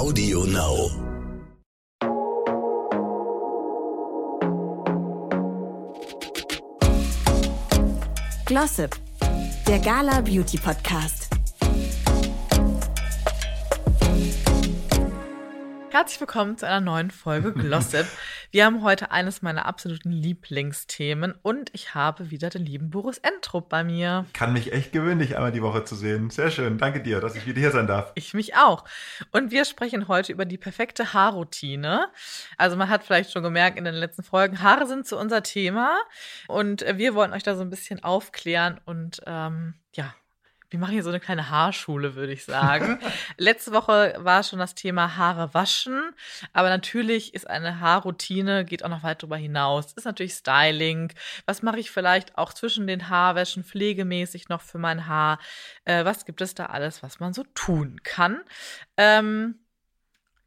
[0.00, 0.90] Audio Now.
[8.46, 8.96] Glossip,
[9.68, 11.28] der Gala Beauty Podcast.
[15.90, 18.06] Herzlich willkommen zu einer neuen Folge Glossip.
[18.52, 23.68] Wir haben heute eines meiner absoluten Lieblingsthemen und ich habe wieder den lieben Boris Entrup
[23.68, 24.26] bei mir.
[24.32, 26.30] Kann mich echt gewöhnen, dich einmal die Woche zu sehen.
[26.30, 26.76] Sehr schön.
[26.76, 28.10] Danke dir, dass ich wieder hier sein darf.
[28.16, 28.84] Ich mich auch.
[29.30, 32.08] Und wir sprechen heute über die perfekte Haarroutine.
[32.56, 36.00] Also man hat vielleicht schon gemerkt in den letzten Folgen, Haare sind zu unser Thema
[36.48, 40.12] und wir wollen euch da so ein bisschen aufklären und ähm, ja,
[40.70, 43.00] wir machen hier so eine kleine Haarschule, würde ich sagen.
[43.36, 46.12] Letzte Woche war schon das Thema Haare waschen,
[46.52, 49.92] aber natürlich ist eine Haarroutine, geht auch noch weit darüber hinaus.
[49.92, 51.12] Ist natürlich Styling.
[51.46, 55.40] Was mache ich vielleicht auch zwischen den Haarwäschen pflegemäßig noch für mein Haar?
[55.84, 58.40] Äh, was gibt es da alles, was man so tun kann?
[58.96, 59.56] Ähm,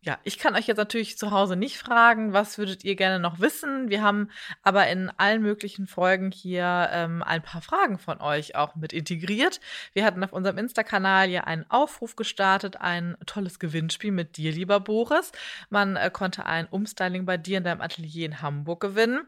[0.03, 3.39] ja, ich kann euch jetzt natürlich zu Hause nicht fragen, was würdet ihr gerne noch
[3.39, 3.89] wissen.
[3.89, 4.29] Wir haben
[4.61, 9.61] aber in allen möglichen Folgen hier ähm, ein paar Fragen von euch auch mit integriert.
[9.93, 14.81] Wir hatten auf unserem Insta-Kanal ja einen Aufruf gestartet, ein tolles Gewinnspiel mit dir, lieber
[14.81, 15.31] Boris.
[15.69, 19.21] Man äh, konnte ein Umstyling bei dir in deinem Atelier in Hamburg gewinnen.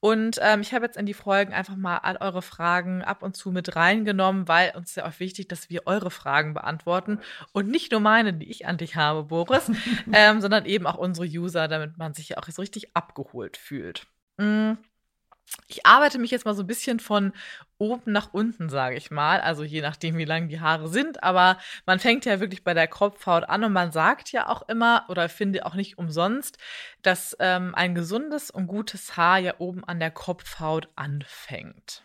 [0.00, 3.34] Und ähm, ich habe jetzt in die Folgen einfach mal all eure Fragen ab und
[3.34, 7.20] zu mit reingenommen, weil uns ja auch wichtig, dass wir eure Fragen beantworten
[7.52, 9.70] und nicht nur meine, die ich an dich habe, Boris.
[10.18, 14.08] ähm, sondern eben auch unsere User, damit man sich ja auch so richtig abgeholt fühlt.
[14.36, 14.72] Mm.
[15.68, 17.32] Ich arbeite mich jetzt mal so ein bisschen von
[17.78, 19.40] oben nach unten, sage ich mal.
[19.40, 21.22] Also je nachdem, wie lang die Haare sind.
[21.22, 25.06] Aber man fängt ja wirklich bei der Kopfhaut an und man sagt ja auch immer,
[25.08, 26.58] oder finde auch nicht umsonst,
[27.02, 32.02] dass ähm, ein gesundes und gutes Haar ja oben an der Kopfhaut anfängt.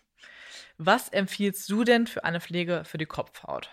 [0.78, 3.70] Was empfiehlst du denn für eine Pflege für die Kopfhaut?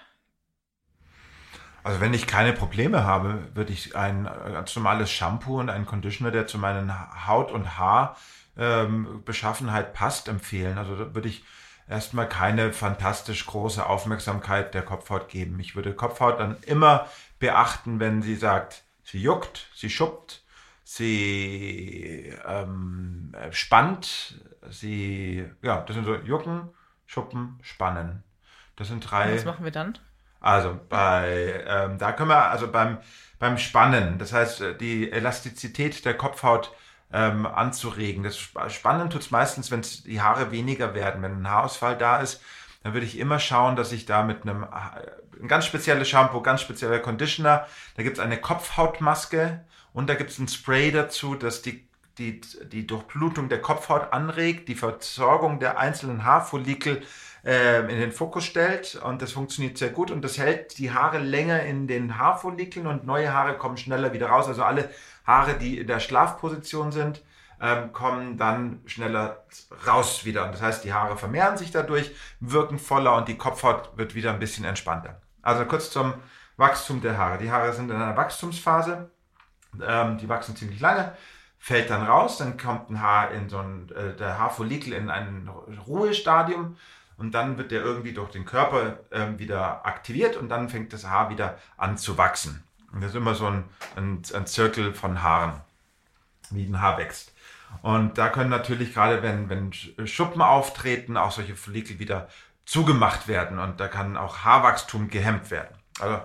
[1.83, 6.31] Also wenn ich keine Probleme habe, würde ich ein ganz normales Shampoo und einen Conditioner,
[6.31, 6.93] der zu meinen
[7.27, 10.79] Haut- und Haarbeschaffenheit ähm, passt, empfehlen.
[10.79, 11.45] Also da würde ich
[11.89, 15.59] erstmal keine fantastisch große Aufmerksamkeit der Kopfhaut geben.
[15.61, 17.09] Ich würde Kopfhaut dann immer
[17.39, 20.45] beachten, wenn sie sagt, sie juckt, sie schuppt,
[20.85, 26.69] sie ähm, spannt, sie, ja, das sind so Jucken,
[27.07, 28.23] Schuppen, Spannen.
[28.77, 29.35] Das sind drei.
[29.35, 29.99] Was machen wir dann?
[30.41, 32.99] Also bei, ähm, da können wir, also beim,
[33.39, 36.75] beim Spannen, das heißt, äh, die Elastizität der Kopfhaut
[37.13, 38.23] ähm, anzuregen.
[38.23, 38.39] Das
[38.73, 41.23] Spannen tut es meistens, wenn die Haare weniger werden.
[41.23, 42.43] Wenn ein Haarausfall da ist,
[42.83, 44.67] dann würde ich immer schauen, dass ich da mit einem
[45.41, 50.31] ein ganz spezielles Shampoo, ganz spezieller Conditioner, da gibt es eine Kopfhautmaske und da gibt
[50.31, 51.87] es ein Spray dazu, das die,
[52.19, 52.41] die,
[52.71, 57.03] die Durchblutung der Kopfhaut anregt, die Versorgung der einzelnen Haarfollikel
[57.45, 61.19] äh, in den Fokus stellt und das funktioniert sehr gut und das hält die Haare
[61.19, 64.49] länger in den Haarfollikeln und neue Haare kommen schneller wieder raus.
[64.49, 64.91] Also alle
[65.27, 67.23] Haare, die in der Schlafposition sind,
[67.61, 69.45] ähm, kommen dann schneller
[69.87, 70.45] raus wieder.
[70.47, 74.33] Und das heißt, die Haare vermehren sich dadurch, wirken voller und die Kopfhaut wird wieder
[74.33, 75.21] ein bisschen entspannter.
[75.43, 76.15] Also kurz zum
[76.57, 77.39] Wachstum der Haare.
[77.39, 79.11] Die Haare sind in einer Wachstumsphase,
[79.83, 81.13] ähm, die wachsen ziemlich lange,
[81.59, 85.49] fällt dann raus, dann kommt ein Haar in so ein, äh, der Haarfollikel in ein
[85.87, 86.77] Ruhestadium
[87.21, 91.07] und dann wird der irgendwie durch den Körper äh, wieder aktiviert und dann fängt das
[91.07, 92.65] Haar wieder an zu wachsen.
[92.93, 93.65] Und das ist immer so ein,
[93.95, 95.61] ein, ein Zirkel von Haaren,
[96.49, 97.35] wie ein Haar wächst.
[97.83, 99.71] Und da können natürlich gerade, wenn, wenn
[100.09, 102.29] Schuppen auftreten, auch solche Follikel wieder
[102.65, 105.77] zugemacht werden und da kann auch Haarwachstum gehemmt werden.
[106.01, 106.23] Also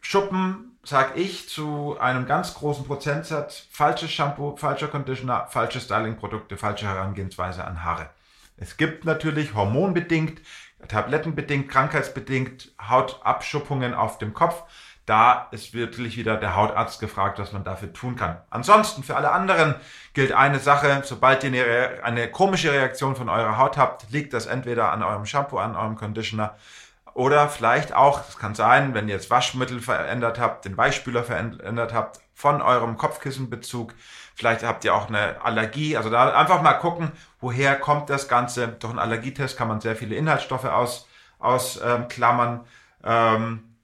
[0.00, 6.86] Schuppen, sage ich, zu einem ganz großen Prozentsatz falsches Shampoo, falscher Conditioner, falsche Stylingprodukte, falsche
[6.86, 8.08] Herangehensweise an Haare.
[8.56, 10.40] Es gibt natürlich hormonbedingt,
[10.88, 14.62] tablettenbedingt, krankheitsbedingt Hautabschuppungen auf dem Kopf.
[15.04, 18.38] Da ist wirklich wieder der Hautarzt gefragt, was man dafür tun kann.
[18.50, 19.76] Ansonsten für alle anderen
[20.14, 24.46] gilt eine Sache, sobald ihr eine, eine komische Reaktion von eurer Haut habt, liegt das
[24.46, 26.56] entweder an eurem Shampoo, an eurem Conditioner
[27.16, 31.92] oder vielleicht auch, es kann sein, wenn ihr das Waschmittel verändert habt, den Weichspüler verändert
[31.92, 33.94] habt, von eurem Kopfkissenbezug,
[34.36, 35.96] Vielleicht habt ihr auch eine Allergie.
[35.96, 38.68] Also da einfach mal gucken, woher kommt das Ganze.
[38.68, 41.08] Durch einen Allergietest kann man sehr viele Inhaltsstoffe aus,
[41.38, 42.66] ausklammern.
[43.02, 43.76] Ähm,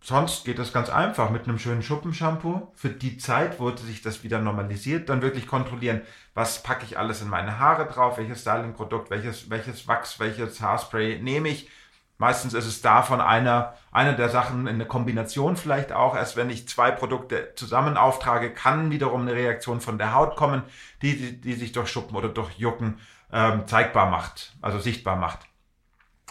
[0.00, 2.70] sonst geht das ganz einfach mit einem schönen Schuppenshampoo.
[2.76, 6.02] Für die Zeit, wo sich das wieder normalisiert, dann wirklich kontrollieren,
[6.34, 11.18] was packe ich alles in meine Haare drauf, welches Stylingprodukt, welches, welches Wachs, welches Haarspray
[11.20, 11.68] nehme ich
[12.18, 16.16] Meistens ist es davon einer, einer der Sachen in der Kombination vielleicht auch.
[16.16, 20.64] Erst wenn ich zwei Produkte zusammen auftrage, kann wiederum eine Reaktion von der Haut kommen,
[21.00, 22.98] die, die, die sich durch Schuppen oder durch Jucken
[23.32, 25.40] ähm, zeigbar macht, also sichtbar macht.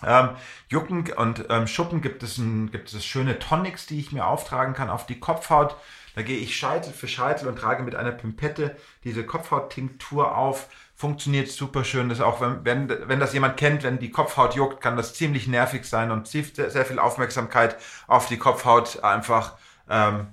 [0.03, 0.31] Ähm,
[0.67, 4.73] Jucken und ähm, Schuppen gibt es, ein, gibt es schöne Tonics, die ich mir auftragen
[4.73, 5.75] kann auf die Kopfhaut.
[6.15, 10.67] Da gehe ich Scheitel für Scheitel und trage mit einer Pimpette diese Kopfhauttinktur auf.
[10.99, 12.09] Funktioniert super schön.
[12.09, 15.45] Das auch, wenn, wenn, wenn das jemand kennt, wenn die Kopfhaut juckt, kann das ziemlich
[15.47, 17.77] nervig sein und sehr, sehr viel Aufmerksamkeit
[18.07, 19.53] auf die Kopfhaut einfach
[19.91, 20.29] ähm,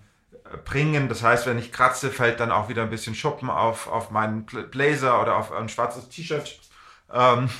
[0.64, 1.10] bringen.
[1.10, 4.46] Das heißt, wenn ich kratze, fällt dann auch wieder ein bisschen Schuppen auf, auf meinen
[4.46, 6.58] Blazer oder auf ein schwarzes T-Shirt.
[7.12, 7.50] Ähm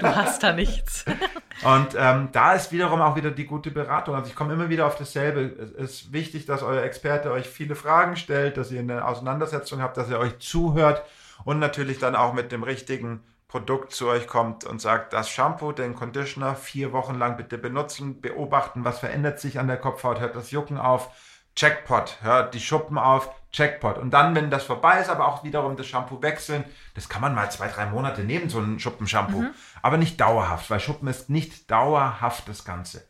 [0.00, 1.04] du hast da nichts.
[1.62, 4.16] Und ähm, da ist wiederum auch wieder die gute Beratung.
[4.16, 5.42] Also ich komme immer wieder auf dasselbe.
[5.78, 9.96] Es ist wichtig, dass euer Experte euch viele Fragen stellt, dass ihr eine Auseinandersetzung habt,
[9.96, 11.04] dass er euch zuhört
[11.44, 15.72] und natürlich dann auch mit dem richtigen Produkt zu euch kommt und sagt, das Shampoo,
[15.72, 20.36] den Conditioner vier Wochen lang bitte benutzen, beobachten, was verändert sich an der Kopfhaut, hört
[20.36, 21.10] das Jucken auf,
[21.54, 23.98] Checkpot, hört die Schuppen auf, Checkpot.
[23.98, 26.64] Und dann, wenn das vorbei ist, aber auch wiederum das Shampoo wechseln.
[26.94, 29.40] Das kann man mal zwei, drei Monate nehmen, so ein Schuppenshampoo.
[29.40, 29.50] Mhm.
[29.82, 33.08] Aber nicht dauerhaft, weil Schuppen ist nicht dauerhaft das Ganze.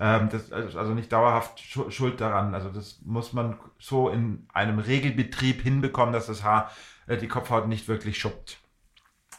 [0.00, 2.54] Ähm, das, also nicht dauerhaft schuld daran.
[2.54, 6.70] Also das muss man so in einem Regelbetrieb hinbekommen, dass das Haar
[7.16, 8.58] die Kopfhaut nicht wirklich schuppt.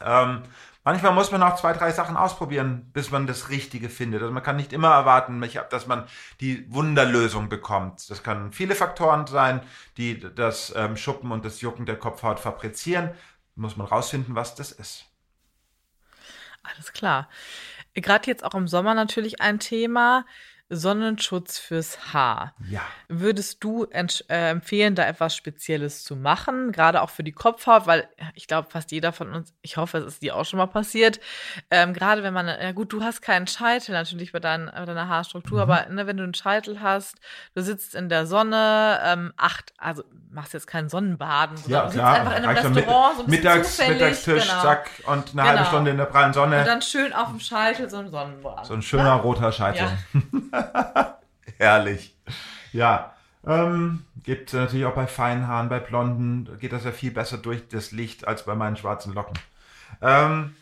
[0.01, 0.43] Ähm,
[0.85, 4.21] Manchmal muss man auch zwei, drei Sachen ausprobieren, bis man das Richtige findet.
[4.21, 6.05] Also man kann nicht immer erwarten, dass man
[6.41, 8.09] die Wunderlösung bekommt.
[8.09, 9.61] Das können viele Faktoren sein,
[9.95, 13.11] die das ähm, Schuppen und das Jucken der Kopfhaut fabrizieren.
[13.55, 15.05] Muss man rausfinden, was das ist.
[16.63, 17.29] Alles klar.
[17.93, 20.25] Gerade jetzt auch im Sommer natürlich ein Thema.
[20.75, 22.53] Sonnenschutz fürs Haar.
[22.69, 22.81] Ja.
[23.07, 28.07] Würdest du äh, empfehlen, da etwas Spezielles zu machen, gerade auch für die Kopfhaut, weil
[28.33, 31.19] ich glaube, fast jeder von uns, ich hoffe, es ist dir auch schon mal passiert,
[31.71, 35.07] ähm, gerade wenn man, ja gut, du hast keinen Scheitel natürlich bei, dein, bei deiner
[35.07, 35.71] Haarstruktur, mhm.
[35.71, 37.17] aber ne, wenn du einen Scheitel hast,
[37.55, 40.03] du sitzt in der Sonne, ähm, acht, also
[40.33, 43.75] machst jetzt keinen Sonnenbaden, sondern ja, du sitzt einfach in einem Restaurant, so ein Mittags,
[43.77, 44.61] zufällig, Mittagstisch, genau.
[44.61, 45.43] zack, und eine genau.
[45.43, 46.59] halbe Stunde in der prallen Sonne.
[46.59, 48.65] Und dann schön auf dem Scheitel so ein Sonnenbrand.
[48.65, 49.15] So ein schöner ja?
[49.15, 49.87] roter Scheitel.
[50.13, 50.41] Ja.
[51.57, 52.17] Herrlich.
[52.71, 53.13] Ja.
[53.45, 57.67] Ähm, gibt natürlich auch bei feinen Haaren, bei blonden, geht das ja viel besser durch
[57.67, 59.37] das Licht als bei meinen schwarzen Locken.
[60.01, 60.55] Ähm,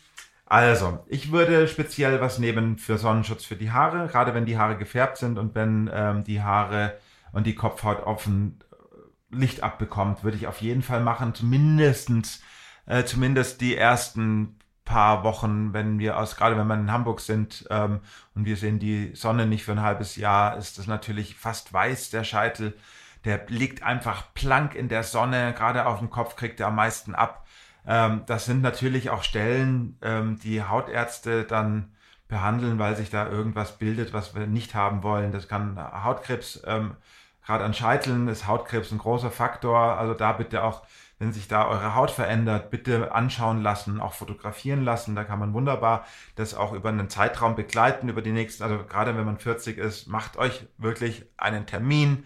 [0.46, 4.78] also, ich würde speziell was nehmen für Sonnenschutz für die Haare, gerade wenn die Haare
[4.78, 6.98] gefärbt sind und wenn ähm, die Haare
[7.32, 12.42] und die Kopfhaut offen äh, Licht abbekommt, würde ich auf jeden Fall machen, zumindestens,
[12.86, 17.68] äh, zumindest die ersten paar Wochen, wenn wir aus, gerade wenn wir in Hamburg sind
[17.70, 18.02] ähm,
[18.36, 22.10] und wir sehen die Sonne nicht für ein halbes Jahr, ist das natürlich fast weiß,
[22.10, 22.76] der Scheitel.
[23.24, 27.14] Der liegt einfach plank in der Sonne, gerade auf dem Kopf kriegt er am meisten
[27.16, 27.46] ab.
[27.86, 31.94] Ähm, das sind natürlich auch Stellen, ähm, die Hautärzte dann
[32.28, 35.32] behandeln, weil sich da irgendwas bildet, was wir nicht haben wollen.
[35.32, 36.96] Das kann Hautkrebs, ähm,
[37.46, 39.98] gerade an Scheiteln ist Hautkrebs ein großer Faktor.
[39.98, 40.84] Also da bitte auch
[41.22, 45.16] wenn sich da eure Haut verändert, bitte anschauen lassen, auch fotografieren lassen.
[45.16, 46.04] Da kann man wunderbar
[46.34, 50.08] das auch über einen Zeitraum begleiten, über die nächsten, also gerade wenn man 40 ist,
[50.08, 52.26] macht euch wirklich einen Termin.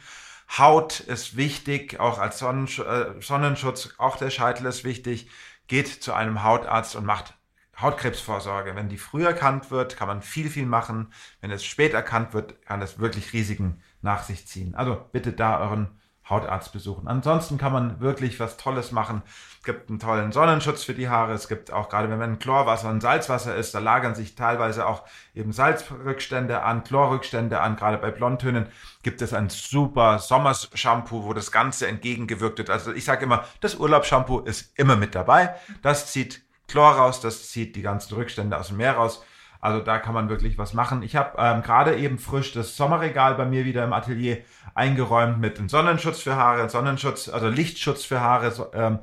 [0.57, 5.29] Haut ist wichtig, auch als äh, Sonnenschutz, auch der Scheitel ist wichtig.
[5.67, 7.33] Geht zu einem Hautarzt und macht
[7.77, 8.77] Hautkrebsvorsorge.
[8.77, 11.11] Wenn die früh erkannt wird, kann man viel, viel machen.
[11.41, 14.73] Wenn es spät erkannt wird, kann es wirklich Risiken nach sich ziehen.
[14.73, 15.99] Also bitte da euren
[16.29, 17.07] Hautarzt besuchen.
[17.07, 19.21] Ansonsten kann man wirklich was Tolles machen.
[19.59, 21.33] Es gibt einen tollen Sonnenschutz für die Haare.
[21.33, 25.03] Es gibt auch gerade, wenn man Chlorwasser und Salzwasser ist, da lagern sich teilweise auch
[25.35, 27.75] eben Salzrückstände an, Chlorrückstände an.
[27.75, 28.67] Gerade bei Blondtönen
[29.03, 32.71] gibt es ein super Sommershampoo, wo das Ganze entgegengewirkt wird.
[32.71, 35.55] Also ich sage immer, das Urlaubsshampoo ist immer mit dabei.
[35.83, 39.23] Das zieht Chlor raus, das zieht die ganzen Rückstände aus dem Meer raus.
[39.65, 41.01] Also da kann man wirklich was machen.
[41.01, 44.37] Ich habe ähm, gerade eben frisch das Sommerregal bei mir wieder im Atelier
[44.75, 48.99] eingeräumt mit einem Sonnenschutz für Haare, Sonnenschutz, also Lichtschutz für Haare, so, ähm,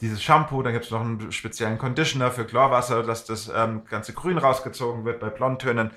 [0.00, 4.14] dieses Shampoo, dann gibt es noch einen speziellen Conditioner für Chlorwasser, dass das ähm, ganze
[4.14, 5.90] Grün rausgezogen wird bei Blondtönen.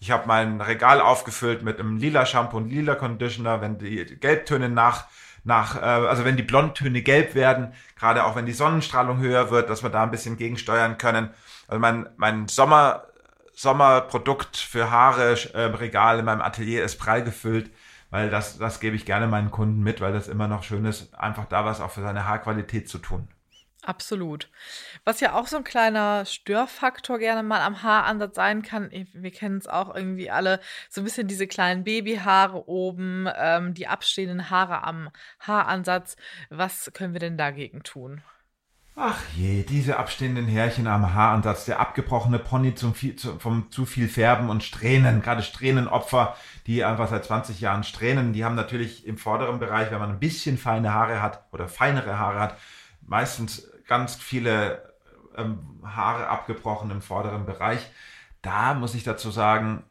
[0.00, 4.70] Ich habe mein Regal aufgefüllt mit einem lila Shampoo und lila Conditioner, wenn die Gelbtöne
[4.70, 5.04] nach
[5.44, 9.68] nach, äh, also wenn die Blondtöne gelb werden, gerade auch wenn die Sonnenstrahlung höher wird,
[9.68, 11.28] dass wir da ein bisschen gegensteuern können.
[11.68, 13.04] Also mein, mein Sommer,
[13.58, 17.70] Sommerprodukt für Haare, äh, Regal in meinem Atelier ist prall gefüllt,
[18.10, 21.14] weil das, das gebe ich gerne meinen Kunden mit, weil das immer noch schön ist,
[21.14, 23.28] einfach da was auch für seine Haarqualität zu tun.
[23.82, 24.50] Absolut.
[25.04, 29.56] Was ja auch so ein kleiner Störfaktor gerne mal am Haaransatz sein kann, wir kennen
[29.56, 30.60] es auch irgendwie alle,
[30.90, 35.08] so ein bisschen diese kleinen Babyhaare oben, ähm, die abstehenden Haare am
[35.40, 36.16] Haaransatz.
[36.50, 38.22] Was können wir denn dagegen tun?
[38.98, 43.84] Ach je, diese abstehenden Härchen am Haaransatz, der abgebrochene Pony zum viel, zu, vom zu
[43.84, 46.34] viel Färben und Strähnen, gerade Strähnenopfer,
[46.66, 50.18] die einfach seit 20 Jahren strähnen, die haben natürlich im vorderen Bereich, wenn man ein
[50.18, 52.56] bisschen feine Haare hat oder feinere Haare hat,
[53.02, 54.94] meistens ganz viele
[55.36, 57.90] ähm, Haare abgebrochen im vorderen Bereich
[58.46, 59.82] da muss ich dazu sagen,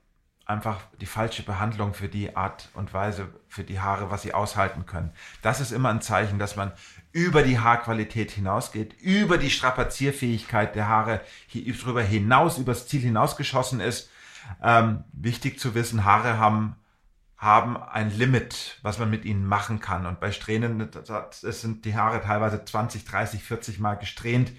[0.45, 4.85] einfach die falsche Behandlung für die Art und Weise für die Haare, was sie aushalten
[4.85, 5.11] können.
[5.41, 6.71] Das ist immer ein Zeichen, dass man
[7.15, 13.79] über die Haarqualität hinausgeht, über die Strapazierfähigkeit der Haare hier drüber hinaus, übers Ziel hinausgeschossen
[13.79, 14.09] ist.
[14.61, 16.75] Ähm, wichtig zu wissen, Haare haben
[17.37, 20.05] haben ein Limit, was man mit ihnen machen kann.
[20.05, 24.51] Und bei Strähnen es sind die Haare teilweise 20, 30, 40 Mal gesträhnt.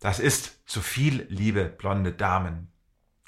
[0.00, 2.72] Das ist zu viel, liebe blonde Damen.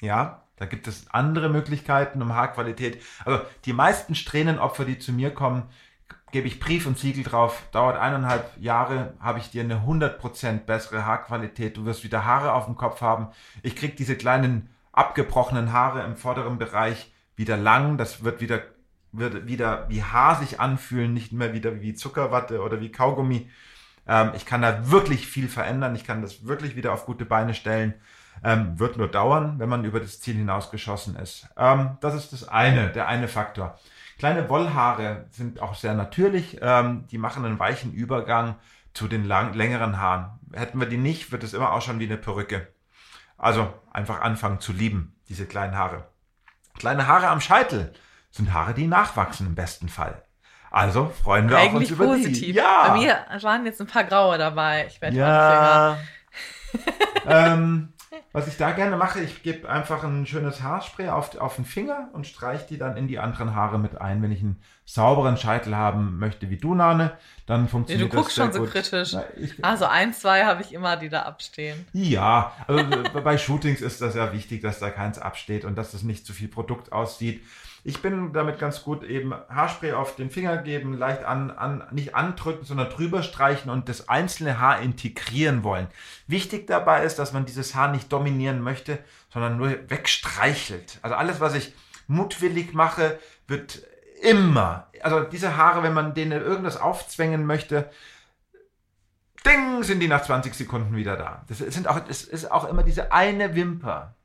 [0.01, 3.01] Ja, da gibt es andere Möglichkeiten um Haarqualität.
[3.23, 5.69] Also die meisten Strähnenopfer, die zu mir kommen,
[6.31, 7.63] gebe ich Brief und Siegel drauf.
[7.71, 11.77] Dauert eineinhalb Jahre, habe ich dir eine 100% bessere Haarqualität.
[11.77, 13.27] Du wirst wieder Haare auf dem Kopf haben.
[13.61, 17.97] Ich kriege diese kleinen abgebrochenen Haare im vorderen Bereich wieder lang.
[17.97, 18.61] Das wird wieder,
[19.11, 23.49] wird wieder wie Haar sich anfühlen, nicht mehr wieder wie Zuckerwatte oder wie Kaugummi.
[24.07, 25.95] Ähm, ich kann da wirklich viel verändern.
[25.95, 27.93] Ich kann das wirklich wieder auf gute Beine stellen.
[28.43, 31.47] Ähm, wird nur dauern, wenn man über das Ziel hinausgeschossen ist.
[31.57, 33.79] Ähm, das ist das eine, der eine Faktor.
[34.23, 36.57] Kleine Wollhaare sind auch sehr natürlich.
[36.61, 38.55] Ähm, die machen einen weichen Übergang
[38.93, 40.39] zu den lang, längeren Haaren.
[40.53, 42.69] Hätten wir die nicht, wird es immer ausschauen wie eine Perücke.
[43.37, 46.07] Also einfach anfangen zu lieben, diese kleinen Haare.
[46.79, 47.91] Kleine Haare am Scheitel
[48.31, 50.23] sind Haare, die nachwachsen im besten Fall.
[50.71, 52.39] Also freuen wir Eigentlich uns über positiv.
[52.39, 52.51] die.
[52.53, 52.87] Ja.
[52.87, 54.85] Bei mir waren jetzt ein paar graue dabei.
[54.87, 55.97] Ich werde ja.
[57.27, 57.92] ähm,
[58.31, 62.09] was ich da gerne mache, ich gebe einfach ein schönes Haarspray auf, auf den Finger
[62.13, 64.21] und streiche die dann in die anderen Haare mit ein.
[64.21, 68.37] Wenn ich einen sauberen Scheitel haben möchte wie du, Nane, dann funktioniert nee, du guckst
[68.37, 68.71] das schon so gut.
[68.71, 69.13] kritisch.
[69.13, 71.85] Na, ich, also ein, zwei habe ich immer, die da abstehen.
[71.93, 72.83] Ja, also
[73.23, 76.33] bei Shootings ist das ja wichtig, dass da keins absteht und dass es nicht zu
[76.33, 77.43] viel Produkt aussieht.
[77.85, 82.15] Ich bin damit ganz gut eben Haarspray auf den Finger geben, leicht an, an, nicht
[82.15, 85.87] andrücken, sondern drüber streichen und das einzelne Haar integrieren wollen.
[86.25, 88.99] Wichtig dabei ist, dass man dieses Haar nicht dominieren möchte,
[89.29, 90.99] sondern nur wegstreichelt.
[91.01, 91.73] Also alles, was ich
[92.07, 93.81] mutwillig mache, wird
[94.21, 97.89] immer, also diese Haare, wenn man denen irgendwas aufzwängen möchte,
[99.45, 101.43] ding, sind die nach 20 Sekunden wieder da.
[101.49, 104.15] Das sind auch, das ist auch immer diese eine Wimper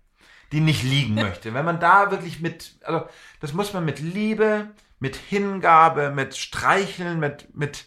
[0.53, 1.55] die nicht liegen möchte.
[1.55, 3.07] Wenn man da wirklich mit, also
[3.41, 7.87] das muss man mit Liebe, mit Hingabe, mit Streicheln, mit, mit,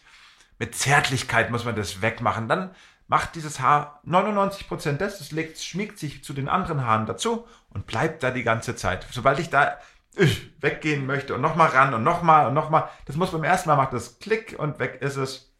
[0.59, 2.47] mit Zärtlichkeit muss man das wegmachen.
[2.47, 2.71] Dann
[3.07, 7.85] macht dieses Haar 99% des, es legt, schmiegt sich zu den anderen Haaren dazu und
[7.85, 9.05] bleibt da die ganze Zeit.
[9.11, 9.77] Sobald ich da
[10.15, 10.27] äh,
[10.61, 13.93] weggehen möchte und nochmal ran und nochmal und nochmal, das muss beim ersten Mal macht
[13.93, 15.53] das Klick und weg ist es.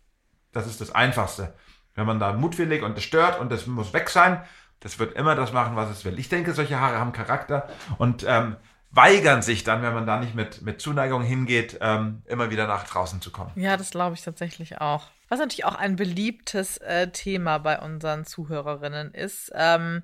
[0.54, 1.54] Das ist das Einfachste.
[1.96, 4.42] Wenn man da mutwillig und das stört und das muss weg sein,
[4.82, 6.20] das wird immer das machen, was es will.
[6.20, 8.58] Ich denke, solche Haare haben Charakter und ähm,
[8.92, 12.84] weigern sich dann, wenn man da nicht mit, mit Zuneigung hingeht, ähm, immer wieder nach
[12.84, 13.52] draußen zu kommen.
[13.56, 15.08] Ja, das glaube ich tatsächlich auch.
[15.30, 20.04] Was natürlich auch ein beliebtes äh, Thema bei unseren Zuhörerinnen ist, ähm,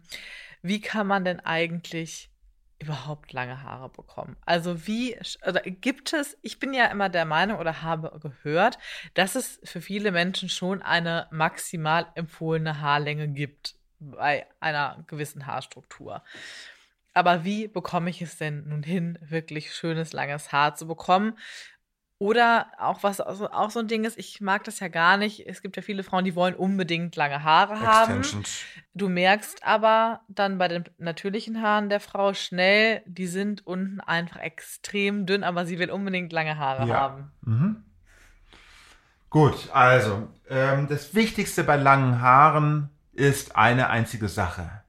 [0.62, 2.32] wie kann man denn eigentlich
[2.80, 4.38] überhaupt lange Haare bekommen?
[4.46, 8.78] Also wie, oder gibt es, ich bin ja immer der Meinung oder habe gehört,
[9.16, 16.24] dass es für viele Menschen schon eine maximal empfohlene Haarlänge gibt bei einer gewissen Haarstruktur.
[17.14, 21.38] Aber wie bekomme ich es denn nun hin, wirklich schönes, langes Haar zu bekommen?
[22.20, 25.48] Oder auch was also auch so ein Ding ist, ich mag das ja gar nicht.
[25.48, 28.24] Es gibt ja viele Frauen, die wollen unbedingt lange Haare haben.
[28.96, 34.40] Du merkst aber dann bei den natürlichen Haaren der Frau schnell, die sind unten einfach
[34.40, 36.96] extrem dünn, aber sie will unbedingt lange Haare Ja.
[36.96, 37.32] haben.
[37.42, 37.84] Mhm.
[39.30, 44.84] Gut, also ähm, das Wichtigste bei langen Haaren ist eine einzige Sache.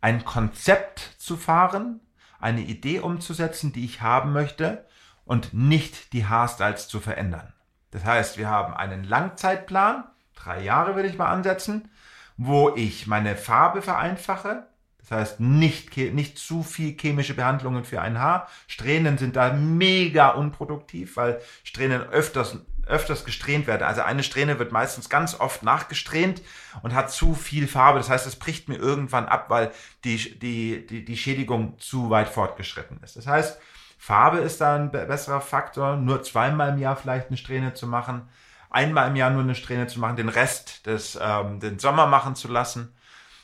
[0.00, 2.00] Ein Konzept zu fahren,
[2.38, 4.86] eine Idee umzusetzen, die ich haben möchte
[5.24, 7.52] und nicht die Haarstyles zu verändern.
[7.90, 11.90] Das heißt, wir haben einen Langzeitplan, drei Jahre würde ich mal ansetzen,
[12.36, 14.66] wo ich meine Farbe vereinfache.
[14.98, 18.48] Das heißt, nicht, nicht zu viel chemische Behandlungen für ein Haar.
[18.66, 22.58] Strähnen sind da mega unproduktiv, weil Strähnen öfters,
[22.90, 23.82] öfters gesträhnt werden.
[23.84, 26.42] Also eine Strähne wird meistens ganz oft nachgesträhnt
[26.82, 27.98] und hat zu viel Farbe.
[27.98, 29.70] Das heißt, es bricht mir irgendwann ab, weil
[30.04, 33.16] die, die, die, die Schädigung zu weit fortgeschritten ist.
[33.16, 33.58] Das heißt,
[33.98, 35.96] Farbe ist da ein be- besserer Faktor.
[35.96, 38.28] Nur zweimal im Jahr vielleicht eine Strähne zu machen.
[38.70, 42.34] Einmal im Jahr nur eine Strähne zu machen, den Rest des, ähm, den Sommer machen
[42.34, 42.94] zu lassen.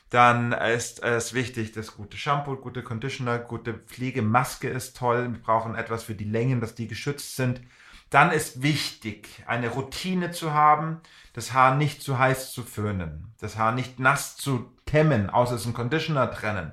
[0.08, 5.28] Dann ist es wichtig, das gute Shampoo, gute Conditioner, gute Pflegemaske ist toll.
[5.32, 7.60] Wir brauchen etwas für die Längen, dass die geschützt sind.
[8.16, 11.02] Dann ist wichtig, eine Routine zu haben,
[11.34, 15.60] das Haar nicht zu heiß zu föhnen, das Haar nicht nass zu kämmen, außer es
[15.60, 16.72] ist ein Conditioner trennen.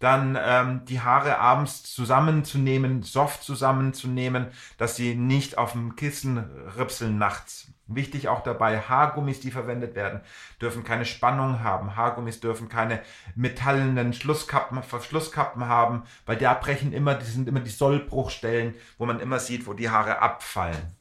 [0.00, 6.38] Dann ähm, die Haare abends zusammenzunehmen, soft zusammenzunehmen, dass sie nicht auf dem Kissen
[6.76, 7.68] ripseln nachts.
[7.92, 10.20] Wichtig auch dabei, Haargummis, die verwendet werden,
[10.60, 11.96] dürfen keine Spannung haben.
[11.96, 13.00] Haargummis dürfen keine
[13.34, 19.18] metallenen Schlusskappen, Verschlusskappen haben, weil da brechen immer, die sind immer die Sollbruchstellen, wo man
[19.18, 20.96] immer sieht, wo die Haare abfallen.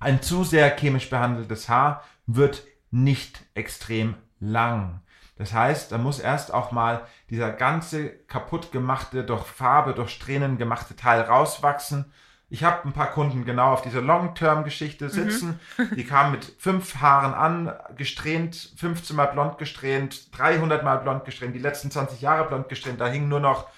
[0.00, 5.02] Ein zu sehr chemisch behandeltes Haar wird nicht extrem lang.
[5.36, 10.56] Das heißt, da muss erst auch mal dieser ganze kaputt gemachte, durch Farbe, durch Strähnen
[10.56, 12.10] gemachte Teil rauswachsen
[12.52, 15.10] ich habe ein paar Kunden genau auf dieser Long-Term-Geschichte mhm.
[15.10, 15.60] sitzen.
[15.78, 15.96] Mhm.
[15.96, 21.54] Die kamen mit fünf Haaren an, gesträhnt, 15 Mal blond gesträhnt, 300 Mal blond gesträhnt,
[21.54, 23.00] die letzten 20 Jahre blond gesträhnt.
[23.00, 23.68] Da hing nur noch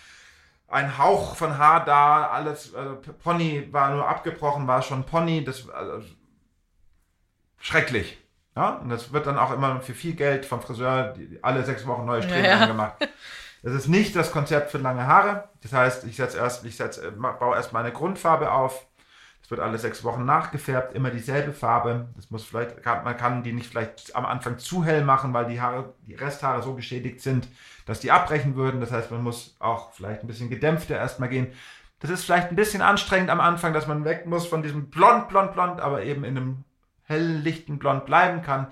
[0.67, 5.71] ein Hauch von Haar da, alles, also Pony war nur abgebrochen, war schon Pony, das
[5.71, 6.05] also,
[7.61, 8.19] schrecklich.
[8.57, 11.87] Ja, und das wird dann auch immer für viel Geld vom Friseur die, alle sechs
[11.87, 12.67] Wochen neue Strähnen ja.
[12.67, 12.95] gemacht.
[13.65, 15.49] Das ist nicht das Konzept für lange Haare.
[15.63, 18.87] Das heißt, ich setze erst, ich setze, baue erst meine Grundfarbe auf.
[19.43, 22.09] Es wird alle sechs Wochen nachgefärbt, immer dieselbe Farbe.
[22.15, 25.63] Das muss vielleicht, man kann die nicht vielleicht am Anfang zu hell machen, weil die
[25.63, 27.49] Haare, die Resthaare so geschädigt sind,
[27.87, 28.83] dass die abbrechen würden.
[28.83, 31.47] Das heißt, man muss auch vielleicht ein bisschen gedämpfter erstmal gehen.
[32.01, 35.29] Das ist vielleicht ein bisschen anstrengend am Anfang, dass man weg muss von diesem blond,
[35.29, 36.65] blond, blond, aber eben in einem
[37.05, 38.67] hellen, lichten Blond bleiben kann.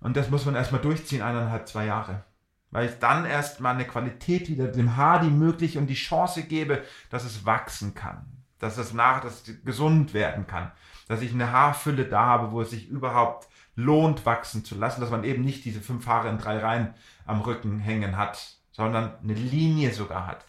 [0.00, 2.24] Und das muss man erstmal durchziehen, eineinhalb, zwei Jahre
[2.72, 6.42] weil ich dann erst mal eine Qualität wieder dem Haar die möglich und die Chance
[6.42, 8.26] gebe, dass es wachsen kann,
[8.58, 10.72] dass es nach, dass es gesund werden kann,
[11.06, 15.10] dass ich eine Haarfülle da habe, wo es sich überhaupt lohnt, wachsen zu lassen, dass
[15.10, 16.94] man eben nicht diese fünf Haare in drei Reihen
[17.26, 20.44] am Rücken hängen hat, sondern eine Linie sogar hat.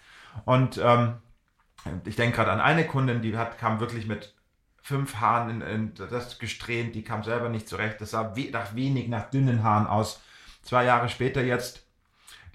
[0.45, 1.15] Und ähm,
[2.05, 4.33] ich denke gerade an eine Kundin, die hat, kam wirklich mit
[4.81, 7.99] fünf Haaren in, in das gesträhnt, die kam selber nicht zurecht.
[7.99, 10.21] Das sah we nach wenig, nach dünnen Haaren aus.
[10.61, 11.82] Zwei Jahre später jetzt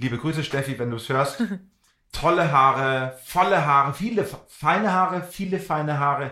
[0.01, 1.43] Liebe Grüße, Steffi, wenn du es hörst.
[2.13, 6.31] Tolle Haare, volle Haare, viele feine Haare, viele feine Haare.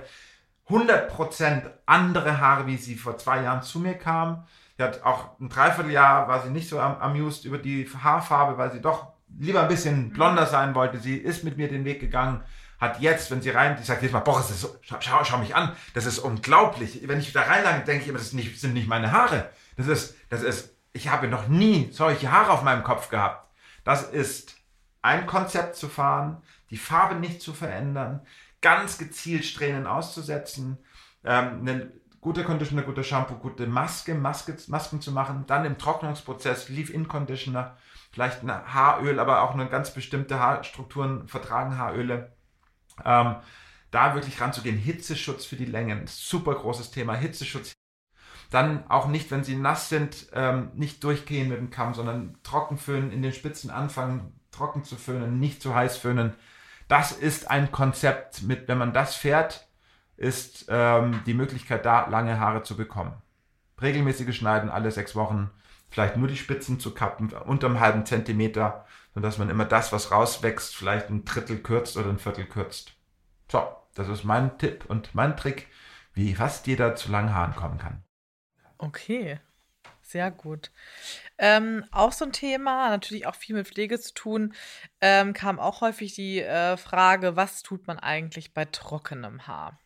[0.68, 4.46] 100% andere Haare, wie sie vor zwei Jahren zu mir kam.
[4.76, 8.70] Sie hat auch ein Dreivierteljahr, war sie nicht so am, amused über die Haarfarbe, weil
[8.70, 11.00] sie doch lieber ein bisschen blonder sein wollte.
[11.00, 12.44] Sie ist mit mir den Weg gegangen,
[12.78, 15.38] hat jetzt, wenn sie rein, ich sage jetzt mal, boah, das ist so, schau, schau
[15.38, 17.00] mich an, das ist unglaublich.
[17.08, 19.50] Wenn ich da reinlange, denke ich immer, das nicht, sind nicht meine Haare.
[19.76, 23.45] Das ist, das ist, ich habe noch nie solche Haare auf meinem Kopf gehabt.
[23.86, 24.56] Das ist
[25.00, 28.20] ein Konzept zu fahren, die Farbe nicht zu verändern,
[28.60, 30.76] ganz gezielt Strähnen auszusetzen,
[31.22, 36.68] ähm, eine gute Conditioner, gute Shampoo, gute Maske, Maske, Masken zu machen, dann im Trocknungsprozess
[36.68, 37.76] Leave-In-Conditioner,
[38.10, 42.32] vielleicht ein Haaröl, aber auch nur ganz bestimmte Haarstrukturen vertragen Haaröle.
[43.04, 43.36] Ähm,
[43.92, 44.78] da wirklich ranzugehen.
[44.78, 47.14] Hitzeschutz für die Längen, super großes Thema.
[47.14, 47.72] Hitzeschutz
[48.50, 52.78] dann auch nicht, wenn sie nass sind, ähm, nicht durchgehen mit dem Kamm, sondern trocken
[52.78, 56.34] föhnen, in den Spitzen anfangen, trocken zu föhnen, nicht zu heiß föhnen.
[56.88, 59.66] Das ist ein Konzept mit, wenn man das fährt,
[60.16, 63.14] ist ähm, die Möglichkeit da, lange Haare zu bekommen.
[63.82, 65.50] Regelmäßige Schneiden alle sechs Wochen,
[65.90, 70.10] vielleicht nur die Spitzen zu kappen, unter einem halben Zentimeter, sodass man immer das, was
[70.10, 72.92] rauswächst, vielleicht ein Drittel kürzt oder ein Viertel kürzt.
[73.50, 75.68] So, das ist mein Tipp und mein Trick,
[76.14, 78.05] wie fast jeder zu langen Haaren kommen kann.
[78.78, 79.40] Okay,
[80.02, 80.70] sehr gut.
[81.38, 84.54] Ähm, auch so ein Thema, natürlich auch viel mit Pflege zu tun,
[85.00, 89.78] ähm, kam auch häufig die äh, Frage, was tut man eigentlich bei trockenem Haar?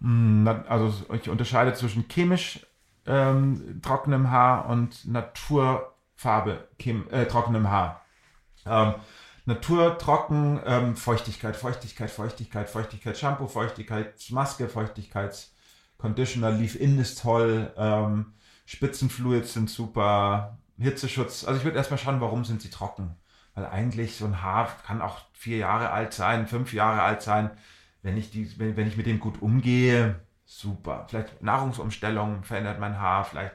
[0.00, 2.66] Hm, also ich unterscheide zwischen chemisch
[3.06, 6.68] ähm, trockenem Haar und Naturfarbe
[7.10, 8.04] äh, trockenem Haar.
[8.66, 8.94] Ähm,
[9.46, 15.54] Naturtrocken, ähm, Feuchtigkeit, Feuchtigkeit, Feuchtigkeit, Feuchtigkeit, Shampoo, Feuchtigkeitsmaske, Feuchtigkeits
[15.98, 18.32] Conditioner, Leave-In ist toll, ähm,
[18.66, 21.44] Spitzenfluids sind super, Hitzeschutz.
[21.44, 23.16] Also ich würde erstmal schauen, warum sind sie trocken.
[23.54, 27.50] Weil eigentlich so ein Haar kann auch vier Jahre alt sein, fünf Jahre alt sein.
[28.02, 31.06] Wenn ich, die, wenn, wenn ich mit dem gut umgehe, super.
[31.08, 33.54] Vielleicht Nahrungsumstellung verändert mein Haar, vielleicht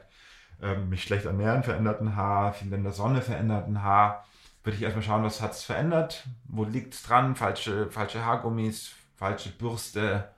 [0.62, 4.26] ähm, mich schlecht ernähren verändert ein Haar, viel in der Sonne verändert ein Haar.
[4.62, 8.92] Würde ich erstmal schauen, was hat es verändert, wo liegt es dran, falsche, falsche Haargummis,
[9.16, 10.28] falsche Bürste,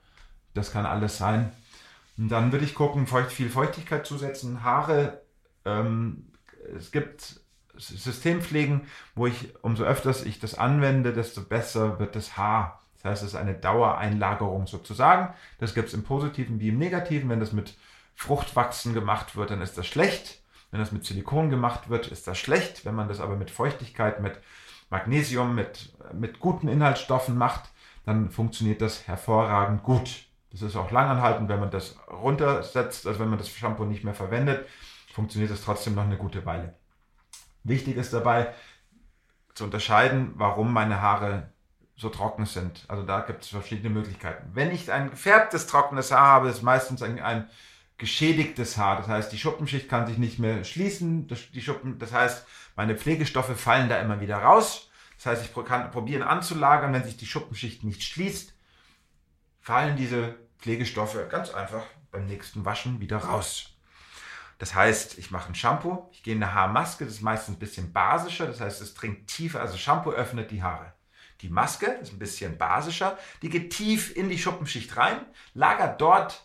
[0.55, 1.53] das kann alles sein.
[2.17, 5.21] Dann würde ich gucken, feucht, viel Feuchtigkeit zusetzen, Haare.
[5.65, 6.33] Ähm,
[6.77, 7.41] es gibt
[7.77, 8.83] Systempflegen,
[9.15, 12.83] wo ich, umso öfters ich das anwende, desto besser wird das Haar.
[12.95, 15.35] Das heißt, es ist eine Dauereinlagerung sozusagen.
[15.59, 17.29] Das gibt es im Positiven wie im Negativen.
[17.29, 17.77] Wenn das mit
[18.15, 20.41] Fruchtwachsen gemacht wird, dann ist das schlecht.
[20.71, 22.85] Wenn das mit Silikon gemacht wird, ist das schlecht.
[22.85, 24.41] Wenn man das aber mit Feuchtigkeit, mit
[24.91, 27.71] Magnesium, mit, mit guten Inhaltsstoffen macht,
[28.05, 30.26] dann funktioniert das hervorragend gut.
[30.61, 34.15] Das ist auch langanhaltend, wenn man das runtersetzt, also wenn man das Shampoo nicht mehr
[34.15, 34.67] verwendet,
[35.13, 36.75] funktioniert das trotzdem noch eine gute Weile.
[37.63, 38.55] Wichtig ist dabei
[39.55, 41.51] zu unterscheiden, warum meine Haare
[41.95, 42.85] so trocken sind.
[42.89, 44.51] Also da gibt es verschiedene Möglichkeiten.
[44.55, 47.51] Wenn ich ein gefärbtes trockenes Haar habe, ist meistens ein, ein
[47.99, 48.97] geschädigtes Haar.
[48.97, 51.27] Das heißt, die Schuppenschicht kann sich nicht mehr schließen.
[51.29, 54.91] Das, die Schuppen, das heißt, meine Pflegestoffe fallen da immer wieder raus.
[55.17, 58.55] Das heißt, ich kann probieren anzulagern, wenn sich die Schuppenschicht nicht schließt,
[59.61, 63.71] fallen diese Pflegestoffe ganz einfach beim nächsten Waschen wieder raus.
[64.59, 67.61] Das heißt, ich mache ein Shampoo, ich gehe in eine Haarmaske, das ist meistens ein
[67.61, 70.93] bisschen basischer, das heißt, es dringt tiefer, also Shampoo öffnet die Haare.
[71.41, 75.25] Die Maske ist ein bisschen basischer, die geht tief in die Schuppenschicht rein,
[75.55, 76.45] lagert dort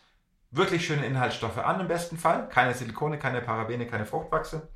[0.51, 4.69] wirklich schöne Inhaltsstoffe an im besten Fall, keine Silikone, keine Parabene, keine Fruchtwachse.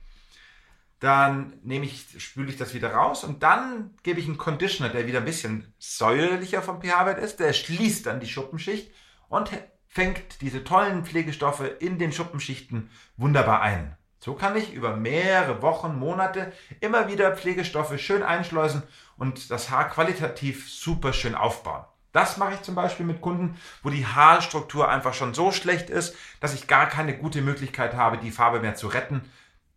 [0.99, 5.05] Dann nehme ich, spüle ich das wieder raus und dann gebe ich einen Conditioner, der
[5.05, 8.89] wieder ein bisschen säuerlicher vom pH-Wert ist, der schließt dann die Schuppenschicht
[9.29, 9.51] und
[9.88, 13.95] fängt diese tollen Pflegestoffe in den Schuppenschichten wunderbar ein.
[14.19, 18.83] So kann ich über mehrere Wochen, Monate immer wieder Pflegestoffe schön einschleusen
[19.17, 21.85] und das Haar qualitativ super schön aufbauen.
[22.11, 26.15] Das mache ich zum Beispiel mit Kunden, wo die Haarstruktur einfach schon so schlecht ist,
[26.39, 29.21] dass ich gar keine gute Möglichkeit habe, die Farbe mehr zu retten.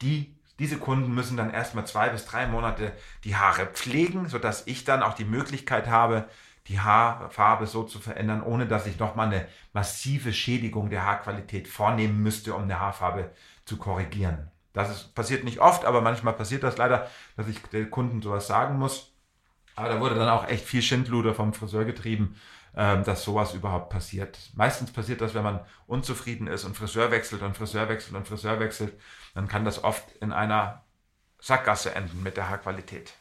[0.03, 2.93] Die, diese Kunden müssen dann erstmal zwei bis drei Monate
[3.25, 6.29] die Haare pflegen, sodass ich dann auch die Möglichkeit habe,
[6.69, 12.23] die Haarfarbe so zu verändern, ohne dass ich nochmal eine massive Schädigung der Haarqualität vornehmen
[12.23, 13.31] müsste, um eine Haarfarbe
[13.65, 14.51] zu korrigieren.
[14.73, 18.47] Das ist, passiert nicht oft, aber manchmal passiert das leider, dass ich den Kunden sowas
[18.47, 19.13] sagen muss.
[19.77, 22.37] Aber da wurde dann auch echt viel Schindluder vom Friseur getrieben,
[22.77, 24.39] ähm, dass sowas überhaupt passiert.
[24.55, 28.61] Meistens passiert das, wenn man unzufrieden ist und Friseur wechselt und Friseur wechselt und Friseur
[28.61, 28.93] wechselt,
[29.35, 30.85] dann kann das oft in einer
[31.41, 33.15] Sackgasse enden mit der Haarqualität.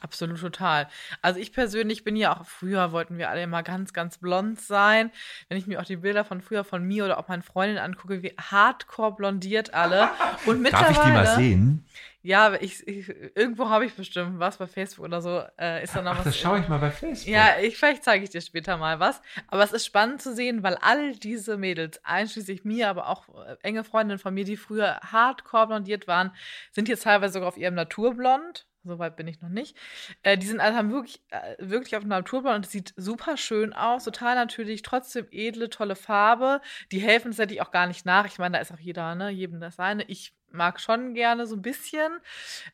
[0.00, 0.88] Absolut total.
[1.22, 5.10] Also ich persönlich bin ja auch, früher wollten wir alle immer ganz, ganz blond sein.
[5.48, 8.22] Wenn ich mir auch die Bilder von früher von mir oder auch meinen Freundinnen angucke,
[8.22, 10.08] wie hardcore blondiert alle.
[10.46, 10.94] Und mittlerweile.
[10.94, 11.84] Darf ich die mal sehen?
[12.22, 15.42] Ja, ich, ich irgendwo habe ich bestimmt was bei Facebook oder so.
[15.58, 16.24] Äh, ist da noch Ach, was?
[16.24, 17.32] das schaue ich mal bei Facebook.
[17.32, 19.22] Ja, ich, vielleicht zeige ich dir später mal was.
[19.48, 23.56] Aber es ist spannend zu sehen, weil all diese Mädels, einschließlich mir, aber auch äh,
[23.62, 26.32] enge Freundinnen von mir, die früher hardcore blondiert waren,
[26.72, 29.76] sind jetzt teilweise sogar auf ihrem Naturblond so weit bin ich noch nicht.
[30.22, 33.72] Äh, die sind also haben wirklich, äh, wirklich auf Naturblond und es sieht super schön
[33.72, 36.60] aus, total natürlich, trotzdem edle, tolle Farbe.
[36.92, 38.26] Die helfen tatsächlich auch gar nicht nach.
[38.26, 40.04] Ich meine, da ist auch jeder, ne, jedem das seine.
[40.04, 42.18] Ich mag schon gerne so ein bisschen,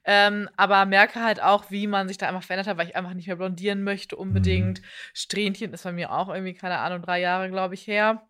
[0.05, 3.13] ähm, aber merke halt auch, wie man sich da einfach verändert hat, weil ich einfach
[3.15, 4.81] nicht mehr blondieren möchte unbedingt.
[4.81, 4.85] Mhm.
[5.13, 8.27] Strähnchen ist bei mir auch irgendwie, keine Ahnung, drei Jahre, glaube ich, her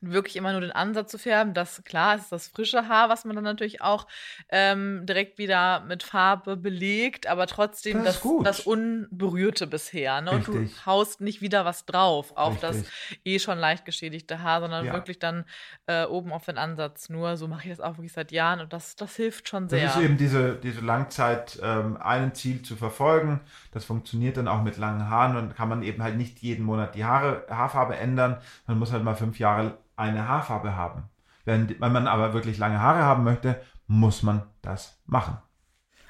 [0.00, 1.54] wirklich immer nur den Ansatz zu färben.
[1.54, 4.06] Das klar ist das frische Haar, was man dann natürlich auch
[4.48, 10.20] ähm, direkt wieder mit Farbe belegt, aber trotzdem das, das, das Unberührte bisher.
[10.20, 10.30] Ne?
[10.32, 12.82] Und du haust nicht wieder was drauf auf Richtig.
[12.82, 14.92] das eh schon leicht geschädigte Haar, sondern ja.
[14.92, 15.44] wirklich dann
[15.86, 17.08] äh, oben auf den Ansatz.
[17.08, 19.84] Nur so mache ich das auch wirklich seit Jahren und das, das hilft schon sehr.
[19.84, 23.40] Das ist eben diese, diese Langzeit, ähm, ein Ziel zu verfolgen.
[23.72, 26.94] Das funktioniert dann auch mit langen Haaren und kann man eben halt nicht jeden Monat
[26.94, 28.38] die Haare, Haarfarbe ändern.
[28.66, 31.04] Man muss halt mal fünf Jahre eine Haarfarbe haben.
[31.44, 35.38] Wenn, wenn man aber wirklich lange Haare haben möchte, muss man das machen.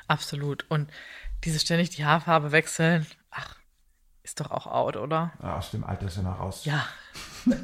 [0.08, 0.66] Absolut.
[0.68, 0.90] Und
[1.44, 3.56] diese ständig die Haarfarbe wechseln, ach,
[4.22, 5.32] ist doch auch out, oder?
[5.42, 6.64] Ja, aus dem Alter sind wir raus.
[6.64, 6.84] Ja.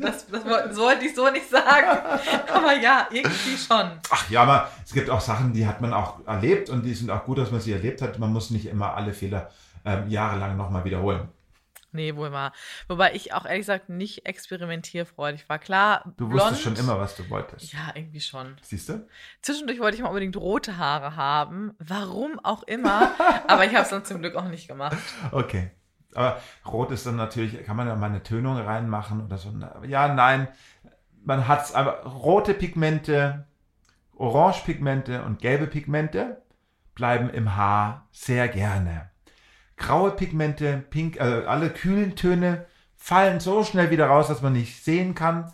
[0.01, 1.89] Das, das, wollte ich so nicht sagen.
[2.55, 3.91] Aber ja, irgendwie schon.
[4.11, 7.11] Ach ja, aber es gibt auch Sachen, die hat man auch erlebt und die sind
[7.11, 8.19] auch gut, dass man sie erlebt hat.
[8.19, 9.51] Man muss nicht immer alle Fehler
[9.85, 11.29] ähm, jahrelang nochmal wiederholen.
[11.95, 12.51] Nee, wohl mal.
[12.89, 15.61] Wobei ich auch ehrlich gesagt nicht experimentierfreudig war.
[15.61, 17.73] Klar, Du blond, wusstest schon immer, was du wolltest.
[17.73, 18.57] Ja, irgendwie schon.
[18.63, 19.07] Siehst du?
[19.43, 21.73] Zwischendurch wollte ich mal unbedingt rote Haare haben.
[21.79, 23.13] Warum auch immer.
[23.47, 24.97] aber ich habe es dann zum Glück auch nicht gemacht.
[25.31, 25.71] Okay.
[26.15, 29.53] Aber rot ist dann natürlich, kann man ja mal eine Tönung reinmachen oder so.
[29.87, 30.49] Ja, nein.
[31.25, 33.47] Man hat es aber rote Pigmente,
[34.17, 36.43] orange Pigmente und gelbe Pigmente
[36.97, 39.14] bleiben im Haar sehr gerne
[39.77, 44.83] graue Pigmente, pink, also alle kühlen Töne fallen so schnell wieder raus, dass man nicht
[44.83, 45.53] sehen kann.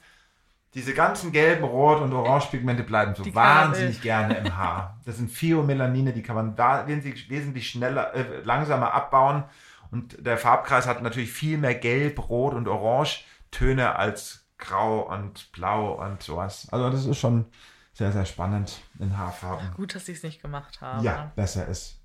[0.74, 5.00] Diese ganzen gelben, rot und orange Pigmente bleiben so die wahnsinnig gerne im Haar.
[5.04, 9.44] Das sind Pheomelanine, die kann man da wesentlich schneller, äh, langsamer abbauen.
[9.90, 15.50] Und der Farbkreis hat natürlich viel mehr Gelb, Rot und Orange Töne als Grau und
[15.50, 16.68] Blau und sowas.
[16.70, 17.46] Also das ist schon
[17.92, 19.72] sehr, sehr spannend in Haarfarben.
[19.74, 21.04] Gut, dass ich es nicht gemacht habe.
[21.04, 22.00] Ja, besser ist.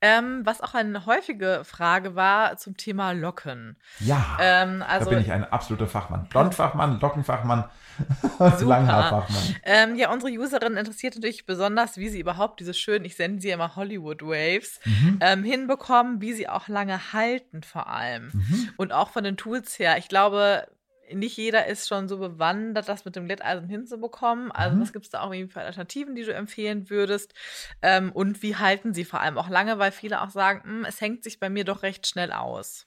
[0.00, 3.76] Ähm, was auch eine häufige Frage war zum Thema Locken.
[3.98, 6.28] Ja, ähm, also, da bin ich ein absoluter Fachmann.
[6.28, 7.64] Blondfachmann, Lockenfachmann,
[8.38, 9.56] Langhaarfachmann.
[9.64, 13.50] Ähm, ja, unsere Userin interessiert natürlich besonders, wie sie überhaupt diese schönen, ich sende sie
[13.50, 15.18] immer Hollywood Waves, mhm.
[15.20, 18.30] ähm, hinbekommen, wie sie auch lange halten vor allem.
[18.32, 18.68] Mhm.
[18.76, 19.98] Und auch von den Tools her.
[19.98, 20.68] Ich glaube,
[21.12, 24.52] nicht jeder ist schon so bewandert, das mit dem Glätteisen hinzubekommen.
[24.52, 24.80] Also, mhm.
[24.80, 27.34] was gibt es da auch irgendwie für Alternativen, die du empfehlen würdest?
[27.82, 31.00] Ähm, und wie halten sie vor allem auch lange, weil viele auch sagen, hm, es
[31.00, 32.86] hängt sich bei mir doch recht schnell aus.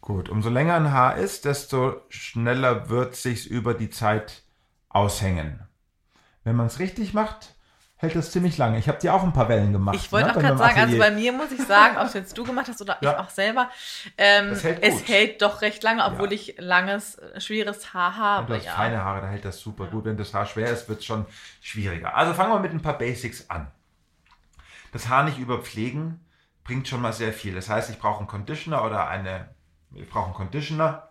[0.00, 4.42] Gut, umso länger ein Haar ist, desto schneller wird sich über die Zeit
[4.88, 5.60] aushängen.
[6.44, 7.56] Wenn man es richtig macht,
[7.98, 8.78] hält das ziemlich lange.
[8.78, 9.96] Ich habe dir auch ein paar Wellen gemacht.
[9.96, 10.98] Ich wollte ne, auch gerade sagen, also Atelier.
[10.98, 13.12] bei mir muss ich sagen, ob es jetzt du gemacht hast oder Ja.
[13.12, 13.70] ich auch selber,
[14.16, 16.32] ähm, hält es hält doch recht lange, obwohl Ja.
[16.34, 18.46] ich langes, schweres Haar habe.
[18.46, 18.72] du hast Ja.
[18.72, 20.04] feine Haare, da hält das super gut.
[20.04, 21.26] Wenn das Haar schwer ist, wird es schon
[21.60, 22.16] schwieriger.
[22.16, 23.70] Also fangen wir mit ein paar Basics an.
[24.92, 26.24] Das Haar nicht überpflegen
[26.64, 27.54] bringt schon mal sehr viel.
[27.54, 29.48] Das heißt, ich brauche einen Conditioner oder eine,
[29.94, 31.08] ich brauche einen Conditioner,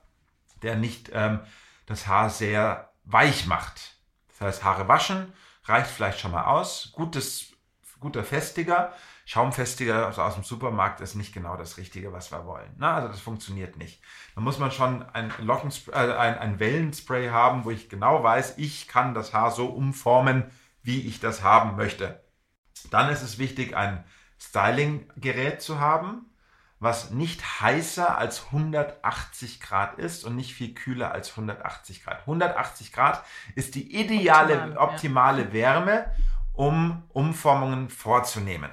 [0.62, 1.39] der nicht ähm,
[1.86, 3.95] das Haar sehr weich macht.
[4.30, 5.34] Das heißt, Haare waschen
[5.67, 6.91] reicht vielleicht schon mal aus.
[6.93, 7.53] Gutes,
[7.99, 8.93] guter Festiger,
[9.25, 12.73] Schaumfestiger aus dem Supermarkt ist nicht genau das Richtige, was wir wollen.
[12.77, 14.01] Na, also das funktioniert nicht.
[14.36, 18.58] Da muss man schon ein, Lockenspray, äh, ein, ein Wellenspray haben, wo ich genau weiß,
[18.58, 20.49] ich kann das Haar so umformen,
[20.82, 22.23] wie ich das haben möchte.
[22.89, 24.06] Dann ist es wichtig, ein
[24.39, 26.27] Styling-Gerät zu haben,
[26.80, 32.20] was nicht heißer als 180 Grad ist und nicht viel kühler als 180 Grad.
[32.22, 33.24] 180 Grad
[33.56, 34.82] ist die ideale, Optimal, ja.
[34.82, 36.12] optimale Wärme,
[36.54, 38.70] um Umformungen vorzunehmen.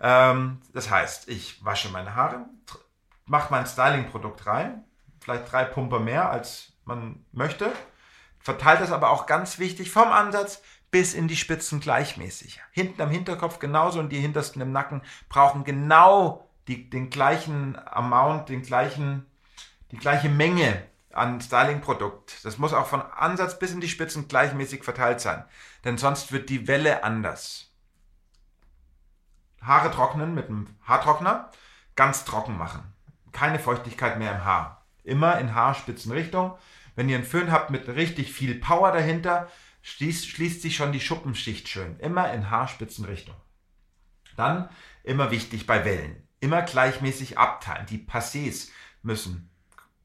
[0.00, 2.46] Ähm, das heißt, ich wasche meine Haare,
[3.24, 4.84] mache mein Styling-Produkt rein,
[5.20, 7.72] vielleicht drei Pumper mehr, als man möchte,
[8.38, 12.60] verteilt das aber auch ganz wichtig vom Ansatz bis in die Spitzen gleichmäßig.
[12.70, 18.48] Hinten am Hinterkopf genauso und die hintersten im Nacken brauchen genau die, den gleichen Amount,
[18.48, 19.26] den gleichen,
[19.90, 22.44] die gleiche Menge an Styling-Produkt.
[22.44, 25.44] Das muss auch von Ansatz bis in die Spitzen gleichmäßig verteilt sein,
[25.84, 27.70] denn sonst wird die Welle anders.
[29.62, 31.50] Haare trocknen mit einem Haartrockner,
[31.96, 32.82] ganz trocken machen.
[33.32, 34.86] Keine Feuchtigkeit mehr im Haar.
[35.02, 36.56] Immer in Haarspitzenrichtung.
[36.94, 39.50] Wenn ihr einen Föhn habt mit richtig viel Power dahinter,
[39.82, 41.98] schließt, schließt sich schon die Schuppenschicht schön.
[41.98, 43.34] Immer in Haarspitzenrichtung.
[44.36, 44.68] Dann
[45.02, 46.25] immer wichtig bei Wellen.
[46.40, 47.86] Immer gleichmäßig abteilen.
[47.86, 48.68] Die Passés
[49.02, 49.48] müssen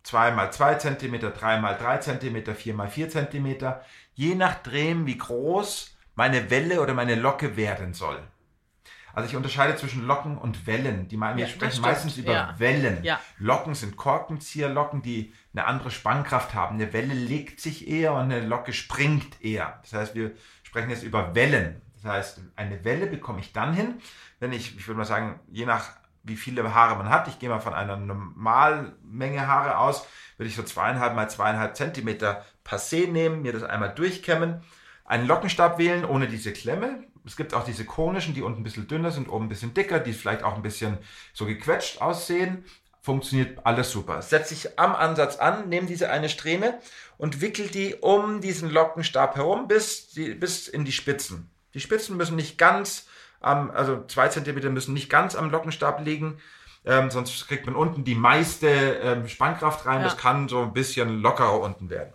[0.04, 3.56] 2 mal 2 cm, 3 mal 3 cm, 4 mal 4 cm,
[4.14, 8.22] je nachdem, wie groß meine Welle oder meine Locke werden soll.
[9.14, 11.08] Also ich unterscheide zwischen Locken und Wellen.
[11.08, 12.56] Die wir Ja, sprechen meistens über Ja.
[12.58, 13.04] Wellen.
[13.04, 13.20] Ja.
[13.38, 16.76] Locken sind Korkenzieherlocken, die eine andere Spannkraft haben.
[16.76, 19.80] Eine Welle legt sich eher und eine Locke springt eher.
[19.84, 20.32] Das heißt, wir
[20.64, 21.82] sprechen jetzt über Wellen.
[21.96, 23.96] Das heißt, eine Welle bekomme ich dann hin,
[24.40, 25.90] wenn ich, ich würde mal sagen, je nach
[26.24, 30.06] wie viele Haare man hat, ich gehe mal von einer Normalmenge Haare aus,
[30.38, 34.62] würde ich so zweieinhalb mal zweieinhalb Zentimeter Passé nehmen, mir das einmal durchkämmen,
[35.06, 37.04] einen Lockenstab wählen ohne diese Klemme.
[37.26, 40.00] Es gibt auch diese konischen, die unten ein bisschen dünner sind, oben ein bisschen dicker,
[40.00, 40.98] die vielleicht auch ein bisschen
[41.34, 42.66] so gequetscht aussehen.
[43.02, 44.22] Funktioniert alles super.
[44.22, 46.80] Setze ich am Ansatz an, nehme diese eine Strähne
[47.18, 51.50] und wickel die um diesen Lockenstab herum bis, die, bis in die Spitzen.
[51.74, 53.08] Die Spitzen müssen nicht ganz
[53.42, 56.40] am, also zwei Zentimeter müssen nicht ganz am Lockenstab liegen,
[56.86, 60.00] ähm, sonst kriegt man unten die meiste ähm, Spannkraft rein.
[60.00, 60.06] Ja.
[60.06, 62.14] Das kann so ein bisschen lockerer unten werden.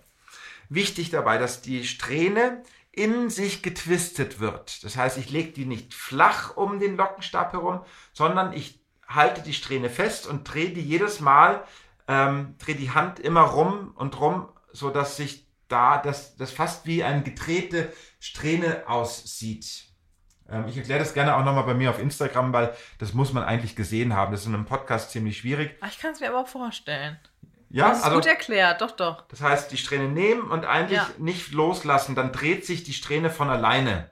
[0.69, 4.83] Wichtig dabei, dass die Strähne in sich getwistet wird.
[4.83, 7.81] Das heißt, ich lege die nicht flach um den Lockenstab herum,
[8.13, 11.63] sondern ich halte die Strähne fest und drehe die jedes Mal,
[12.09, 16.87] ähm, drehe die Hand immer rum und rum, so dass sich da das, das fast
[16.87, 19.86] wie eine gedrehte Strähne aussieht.
[20.51, 23.43] Ähm, ich erkläre das gerne auch nochmal bei mir auf Instagram, weil das muss man
[23.43, 24.33] eigentlich gesehen haben.
[24.33, 25.75] Das ist in einem Podcast ziemlich schwierig.
[25.89, 27.19] Ich kann es mir aber vorstellen.
[27.69, 29.27] Ja, das ist also gut erklärt, doch, doch.
[29.29, 31.11] das heißt, die Strähne nehmen und eigentlich Ja.
[31.19, 34.09] nicht loslassen, dann dreht sich die Strähne von alleine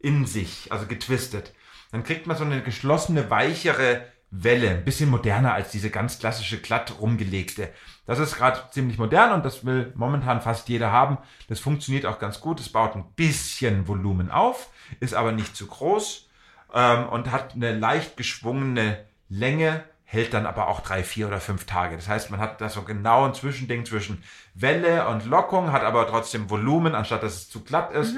[0.00, 1.52] in sich, also getwistet.
[1.92, 6.58] Dann kriegt man so eine geschlossene, weichere Welle, ein bisschen moderner als diese ganz klassische
[6.60, 7.72] glatt rumgelegte.
[8.04, 11.18] Das ist gerade ziemlich modern und das will momentan fast jeder haben.
[11.48, 12.58] Das funktioniert auch ganz gut.
[12.60, 14.68] Es baut ein bisschen Volumen auf,
[15.00, 16.28] ist aber nicht zu groß
[16.74, 21.66] ähm, und hat eine leicht geschwungene Länge, hält dann aber auch drei, vier oder fünf
[21.66, 21.96] Tage.
[21.96, 24.22] Das heißt, man hat da so genau ein Zwischending zwischen
[24.54, 28.16] Welle und Lockung, hat aber trotzdem Volumen, anstatt dass es zu glatt ist.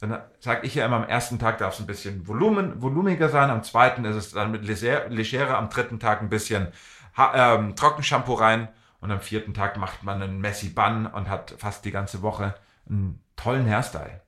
[0.00, 3.50] Dann sage ich ja immer, am ersten Tag darf es ein bisschen Volumen, volumiger sein,
[3.50, 6.68] am zweiten ist es dann mit leger, legerer, am dritten Tag ein bisschen
[7.16, 8.68] ha ähm, Trockenshampoo rein
[9.00, 12.54] und am vierten Tag macht man einen Messy Bun und hat fast die ganze Woche
[12.88, 14.21] einen tollen Hairstyle.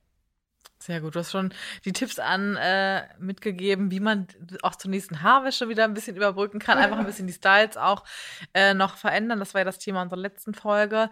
[0.84, 1.14] Sehr gut.
[1.14, 1.48] Du hast schon
[1.86, 4.26] die Tipps an äh, mitgegeben, wie man
[4.60, 6.76] auch zur nächsten Haarwäsche wieder ein bisschen überbrücken kann.
[6.76, 8.04] Einfach ein bisschen die Styles auch
[8.52, 9.38] äh, noch verändern.
[9.38, 11.08] Das war ja das Thema unserer letzten Folge.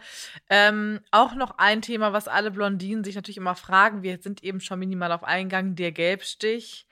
[0.50, 4.02] Ähm, auch noch ein Thema, was alle Blondinen sich natürlich immer fragen.
[4.02, 5.74] Wir sind eben schon minimal auf Eingang.
[5.74, 6.86] Der Gelbstich.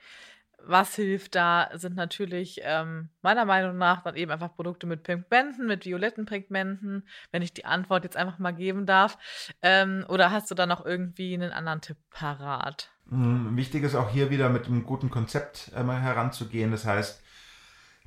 [0.65, 5.67] Was hilft da, sind natürlich ähm, meiner Meinung nach dann eben einfach Produkte mit Pigmenten,
[5.67, 9.17] mit violetten Pigmenten, wenn ich die Antwort jetzt einfach mal geben darf.
[9.61, 12.89] Ähm, oder hast du da noch irgendwie einen anderen Tipp parat?
[13.05, 16.71] Mm, Wichtig ist auch hier wieder mit einem guten Konzept äh, mal heranzugehen.
[16.71, 17.21] Das heißt,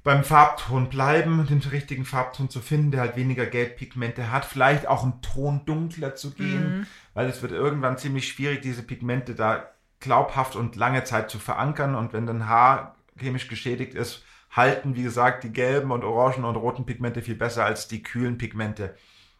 [0.04, 5.02] beim Farbton bleiben, den richtigen Farbton zu finden, der halt weniger Gelbpigmente hat, vielleicht auch
[5.02, 6.86] einen Ton dunkler zu gehen, mhm.
[7.14, 9.73] weil es wird irgendwann ziemlich schwierig, diese Pigmente da
[10.04, 15.02] glaubhaft und lange Zeit zu verankern und wenn dein Haar chemisch geschädigt ist, halten, wie
[15.02, 18.94] gesagt, die gelben und orangen und roten Pigmente viel besser als die kühlen Pigmente.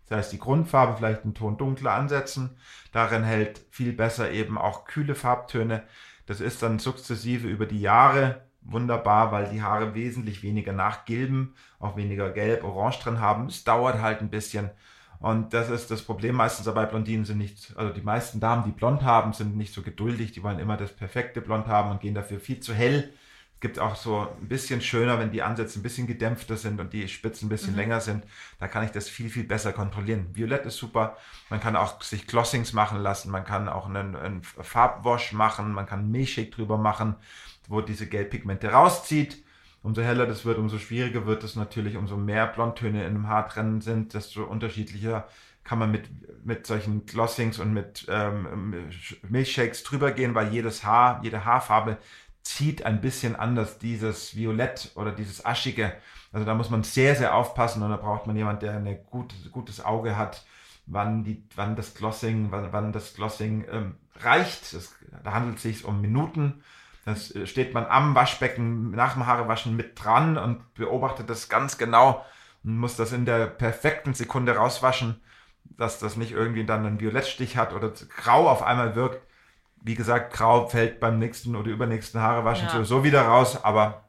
[0.09, 2.57] Das heißt, die Grundfarbe vielleicht einen Ton dunkler ansetzen.
[2.93, 5.85] Darin hält viel besser eben auch kühle Farbtöne.
[6.27, 11.97] Das ist dann sukzessive über die Jahre wunderbar, weil die Haare wesentlich weniger nachgilben, auch
[11.97, 13.47] weniger gelb, orange drin haben.
[13.47, 14.71] Es dauert halt ein bisschen.
[15.25, 16.85] Und das ist das Problem meistens dabei.
[16.85, 20.33] Blondinen sind nicht, also die meisten Damen, die blond haben, sind nicht so geduldig.
[20.33, 23.11] Die wollen immer das perfekte Blond haben und gehen dafür viel zu hell.
[23.55, 26.93] Es gibt auch so ein bisschen schöner, wenn die Ansätze ein bisschen gedämpfter sind und
[26.93, 27.79] die Spitzen ein bisschen mhm.
[27.79, 28.23] länger sind.
[28.59, 30.27] Da kann ich das viel, viel besser kontrollieren.
[30.35, 31.17] Violett ist super.
[31.49, 33.31] Man kann auch sich Glossings machen lassen.
[33.31, 35.73] Man kann auch einen, einen Farbwash machen.
[35.73, 37.17] Man kann Milchshake drüber machen
[37.69, 39.44] wo diese Gelbpigmente rauszieht.
[39.85, 43.49] Umso heller das wird, umso schwieriger wird es natürlich, umso mehr Blondtöne in einem Haar
[43.49, 45.29] drin sind, desto unterschiedlicher
[45.63, 46.09] kann man mit,
[46.43, 48.89] mit solchen Glossings und mit ähm,
[49.29, 51.99] Milchshakes drüber gehen, weil jedes Haar, jede Haarfarbe
[52.43, 55.93] zieht ein bisschen anders dieses Violett oder dieses Aschige.
[56.33, 59.35] Also da muss man sehr, sehr aufpassen und da braucht man jemand, der ein gut,
[59.53, 60.47] gutes Auge hat,
[60.87, 64.73] wann, die, wann das Glossing, wann, wann das Glossing ähm, reicht.
[64.73, 66.63] Es, da handelt es sich um Minuten
[67.05, 71.79] das äh, steht man am Waschbecken nach dem Haarewaschen mit dran und beobachtet das ganz
[71.79, 72.25] genau
[72.65, 75.21] und muss das in der perfekten Sekunde rauswaschen,
[75.65, 79.27] dass das nicht irgendwie dann einen Violettstich hat oder grau auf einmal wirkt.
[79.83, 82.73] Wie gesagt, grau fällt beim nächsten oder übernächsten Haarewaschen ja.
[82.73, 84.05] sowieso wieder raus, aber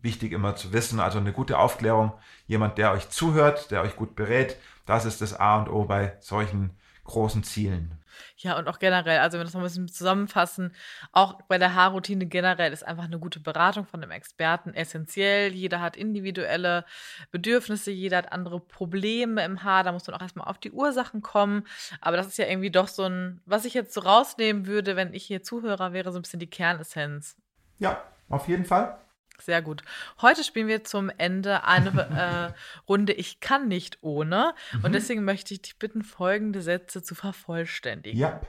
[0.00, 2.12] wichtig immer zu wissen, also eine gute Aufklärung,
[2.46, 4.56] jemand, der euch zuhört, der euch gut berät,
[4.86, 6.70] das ist das A und O bei solchen
[7.08, 7.98] großen Zielen.
[8.36, 10.72] Ja, und auch generell, also wenn wir das noch ein bisschen zusammenfassen,
[11.12, 15.52] auch bei der Haarroutine generell ist einfach eine gute Beratung von einem Experten essentiell.
[15.52, 16.84] Jeder hat individuelle
[17.30, 19.84] Bedürfnisse, jeder hat andere Probleme im Haar.
[19.84, 21.64] Da muss man auch erstmal auf die Ursachen kommen.
[22.00, 25.14] Aber das ist ja irgendwie doch so ein, was ich jetzt so rausnehmen würde, wenn
[25.14, 27.36] ich hier Zuhörer wäre, so ein bisschen die Kernessenz.
[27.78, 28.98] Ja, auf jeden Fall.
[29.40, 29.82] Sehr gut.
[30.20, 34.54] Heute spielen wir zum Ende eine äh, Runde Ich kann nicht ohne.
[34.72, 34.84] Mhm.
[34.84, 38.18] Und deswegen möchte ich dich bitten, folgende Sätze zu vervollständigen.
[38.18, 38.40] Ja.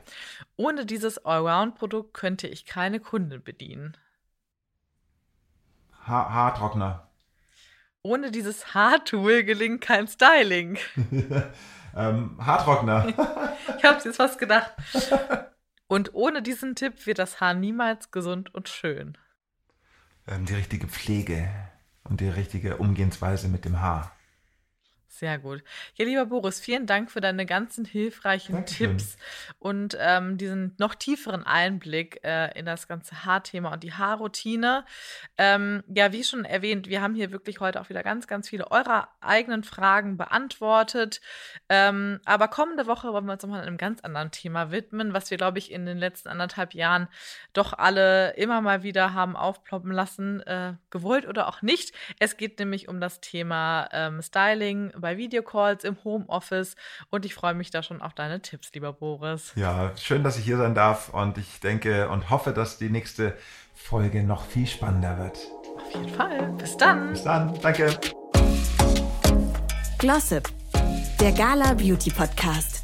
[0.58, 3.98] Ohne dieses Allround-Produkt könnte ich keine Kunden bedienen.
[6.08, 7.08] Ha Haartrockner.
[8.02, 10.80] Ohne dieses Haartool gelingt kein Styling.
[11.96, 13.08] ähm, Haartrockner.
[13.78, 14.74] ich habe es jetzt fast gedacht.
[15.88, 19.18] Und ohne diesen Tipp wird das Haar niemals gesund und schön
[20.46, 21.50] die richtige Pflege
[22.04, 24.16] und die richtige Umgehensweise mit dem Haar.
[25.12, 25.64] Sehr gut.
[25.96, 28.98] Ja, lieber Boris, vielen Dank für deine ganzen hilfreichen Dankeschön.
[28.98, 29.18] Tipps
[29.58, 34.86] und ähm, diesen noch tieferen Einblick äh, in das ganze Haarthema und die Haarroutine.
[35.38, 38.70] Ähm, ja, wie schon erwähnt, wir haben hier wirklich heute auch wieder ganz, ganz viele
[38.70, 41.22] eurer eigenen Fragen beantwortet.
[41.70, 45.38] Ähm, aber kommende Woche wollen wir uns nochmal einem ganz anderen Thema widmen, was wir,
[45.38, 47.08] glaube ich, in den letzten anderthalb Jahren
[47.54, 51.96] doch alle immer mal wieder haben aufploppen lassen, äh, gewollt oder auch nicht.
[52.20, 56.76] Es geht nämlich um das Thema ähm, Styling bei Videocalls im Homeoffice
[57.10, 59.54] und ich freue mich da schon auf deine Tipps, lieber Boris.
[59.56, 63.36] Ja, schön, dass ich hier sein darf und ich denke und hoffe, dass die nächste
[63.74, 65.38] Folge noch viel spannender wird.
[65.78, 66.54] Auf jeden Fall.
[66.58, 67.12] Bis dann.
[67.12, 67.60] Bis dann.
[67.62, 67.98] Danke.
[69.98, 70.48] Glossip,
[71.20, 72.84] der Gala Beauty Podcast.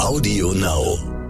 [0.00, 1.27] Audio Now.